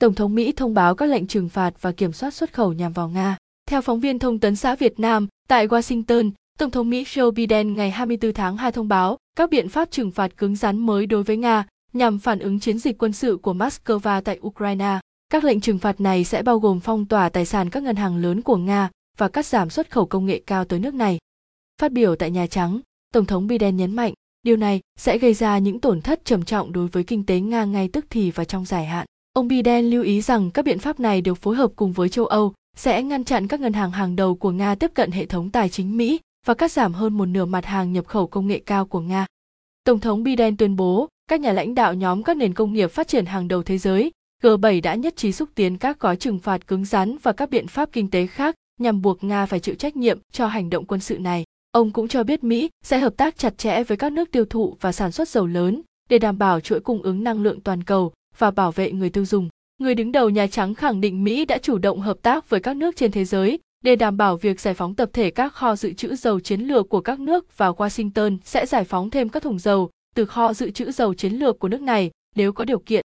[0.00, 2.92] Tổng thống Mỹ thông báo các lệnh trừng phạt và kiểm soát xuất khẩu nhằm
[2.92, 3.36] vào Nga.
[3.68, 7.74] Theo phóng viên thông tấn xã Việt Nam, tại Washington, Tổng thống Mỹ Joe Biden
[7.74, 11.22] ngày 24 tháng 2 thông báo các biện pháp trừng phạt cứng rắn mới đối
[11.22, 14.98] với Nga nhằm phản ứng chiến dịch quân sự của Moscow tại Ukraine.
[15.28, 18.16] Các lệnh trừng phạt này sẽ bao gồm phong tỏa tài sản các ngân hàng
[18.16, 21.18] lớn của Nga và cắt giảm xuất khẩu công nghệ cao tới nước này.
[21.80, 22.80] Phát biểu tại Nhà Trắng,
[23.14, 26.72] Tổng thống Biden nhấn mạnh, điều này sẽ gây ra những tổn thất trầm trọng
[26.72, 29.06] đối với kinh tế Nga ngay tức thì và trong dài hạn.
[29.36, 32.26] Ông Biden lưu ý rằng các biện pháp này được phối hợp cùng với châu
[32.26, 35.50] Âu sẽ ngăn chặn các ngân hàng hàng đầu của Nga tiếp cận hệ thống
[35.50, 38.58] tài chính Mỹ và cắt giảm hơn một nửa mặt hàng nhập khẩu công nghệ
[38.66, 39.26] cao của Nga.
[39.84, 43.08] Tổng thống Biden tuyên bố, các nhà lãnh đạo nhóm các nền công nghiệp phát
[43.08, 44.10] triển hàng đầu thế giới,
[44.42, 47.66] G7 đã nhất trí xúc tiến các gói trừng phạt cứng rắn và các biện
[47.66, 51.00] pháp kinh tế khác nhằm buộc Nga phải chịu trách nhiệm cho hành động quân
[51.00, 51.44] sự này.
[51.72, 54.76] Ông cũng cho biết Mỹ sẽ hợp tác chặt chẽ với các nước tiêu thụ
[54.80, 58.12] và sản xuất dầu lớn để đảm bảo chuỗi cung ứng năng lượng toàn cầu
[58.38, 59.48] và bảo vệ người tiêu dùng.
[59.78, 62.76] Người đứng đầu Nhà Trắng khẳng định Mỹ đã chủ động hợp tác với các
[62.76, 65.92] nước trên thế giới để đảm bảo việc giải phóng tập thể các kho dự
[65.92, 69.58] trữ dầu chiến lược của các nước và Washington sẽ giải phóng thêm các thùng
[69.58, 73.04] dầu từ kho dự trữ dầu chiến lược của nước này nếu có điều kiện.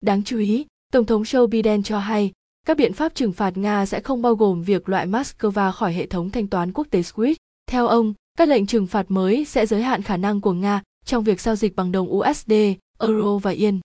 [0.00, 2.32] Đáng chú ý, Tổng thống Joe Biden cho hay
[2.66, 6.06] các biện pháp trừng phạt Nga sẽ không bao gồm việc loại Moscow khỏi hệ
[6.06, 7.34] thống thanh toán quốc tế SWIFT.
[7.66, 11.24] Theo ông, các lệnh trừng phạt mới sẽ giới hạn khả năng của Nga trong
[11.24, 12.52] việc giao dịch bằng đồng USD,
[12.98, 13.80] Euro và Yên.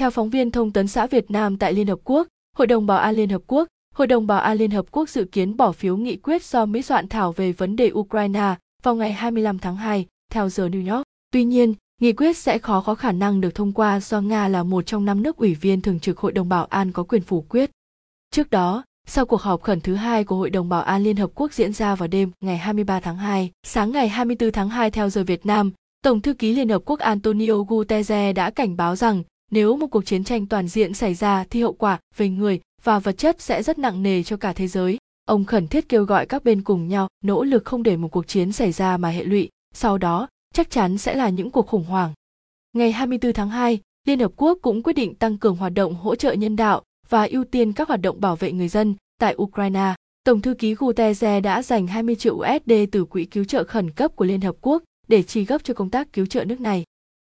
[0.00, 2.98] Theo phóng viên thông tấn xã Việt Nam tại Liên Hợp Quốc, Hội đồng Bảo
[2.98, 5.96] an Liên Hợp Quốc, Hội đồng Bảo an Liên Hợp Quốc dự kiến bỏ phiếu
[5.96, 10.06] nghị quyết do Mỹ soạn thảo về vấn đề Ukraine vào ngày 25 tháng 2,
[10.32, 11.02] theo giờ New York.
[11.32, 14.62] Tuy nhiên, nghị quyết sẽ khó có khả năng được thông qua do Nga là
[14.62, 17.44] một trong năm nước ủy viên thường trực Hội đồng Bảo an có quyền phủ
[17.48, 17.70] quyết.
[18.30, 21.30] Trước đó, sau cuộc họp khẩn thứ hai của Hội đồng Bảo an Liên Hợp
[21.34, 25.10] Quốc diễn ra vào đêm ngày 23 tháng 2, sáng ngày 24 tháng 2 theo
[25.10, 25.70] giờ Việt Nam,
[26.04, 30.04] Tổng thư ký Liên Hợp Quốc Antonio Guterres đã cảnh báo rằng nếu một cuộc
[30.06, 33.62] chiến tranh toàn diện xảy ra thì hậu quả về người và vật chất sẽ
[33.62, 34.98] rất nặng nề cho cả thế giới.
[35.24, 38.26] Ông khẩn thiết kêu gọi các bên cùng nhau nỗ lực không để một cuộc
[38.26, 41.84] chiến xảy ra mà hệ lụy, sau đó chắc chắn sẽ là những cuộc khủng
[41.84, 42.12] hoảng.
[42.72, 46.14] Ngày 24 tháng 2, Liên Hợp Quốc cũng quyết định tăng cường hoạt động hỗ
[46.14, 49.94] trợ nhân đạo và ưu tiên các hoạt động bảo vệ người dân tại Ukraine.
[50.24, 54.16] Tổng thư ký Guterres đã dành 20 triệu USD từ quỹ cứu trợ khẩn cấp
[54.16, 56.84] của Liên Hợp Quốc để chi gấp cho công tác cứu trợ nước này.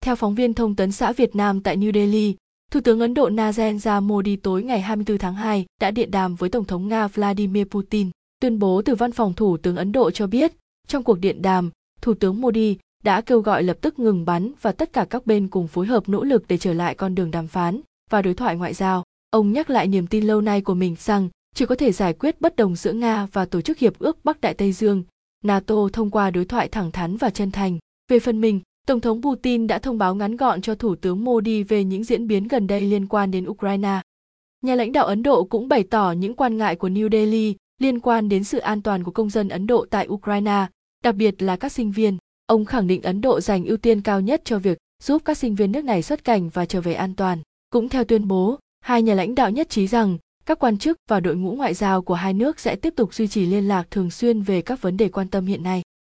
[0.00, 2.36] Theo phóng viên thông tấn xã Việt Nam tại New Delhi,
[2.70, 6.50] Thủ tướng Ấn Độ Narendra Modi tối ngày 24 tháng 2 đã điện đàm với
[6.50, 8.10] Tổng thống Nga Vladimir Putin.
[8.40, 10.52] Tuyên bố từ văn phòng Thủ tướng Ấn Độ cho biết,
[10.86, 11.70] trong cuộc điện đàm,
[12.00, 15.48] Thủ tướng Modi đã kêu gọi lập tức ngừng bắn và tất cả các bên
[15.48, 17.80] cùng phối hợp nỗ lực để trở lại con đường đàm phán
[18.10, 19.04] và đối thoại ngoại giao.
[19.30, 22.40] Ông nhắc lại niềm tin lâu nay của mình rằng chỉ có thể giải quyết
[22.40, 25.02] bất đồng giữa Nga và Tổ chức Hiệp ước Bắc Đại Tây Dương,
[25.44, 27.78] NATO thông qua đối thoại thẳng thắn và chân thành.
[28.10, 31.62] Về phần mình, Tổng thống Putin đã thông báo ngắn gọn cho Thủ tướng Modi
[31.62, 34.00] về những diễn biến gần đây liên quan đến Ukraine.
[34.62, 38.00] Nhà lãnh đạo Ấn Độ cũng bày tỏ những quan ngại của New Delhi liên
[38.00, 40.66] quan đến sự an toàn của công dân Ấn Độ tại Ukraine,
[41.04, 42.16] đặc biệt là các sinh viên.
[42.46, 45.54] Ông khẳng định Ấn Độ dành ưu tiên cao nhất cho việc giúp các sinh
[45.54, 47.38] viên nước này xuất cảnh và trở về an toàn.
[47.70, 51.20] Cũng theo tuyên bố, hai nhà lãnh đạo nhất trí rằng các quan chức và
[51.20, 54.10] đội ngũ ngoại giao của hai nước sẽ tiếp tục duy trì liên lạc thường
[54.10, 55.82] xuyên về các vấn đề quan tâm hiện nay